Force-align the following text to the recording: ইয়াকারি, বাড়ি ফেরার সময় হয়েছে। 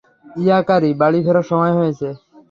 ইয়াকারি, 0.41 0.89
বাড়ি 1.01 1.19
ফেরার 1.25 1.47
সময় 1.51 1.73
হয়েছে। 1.77 2.07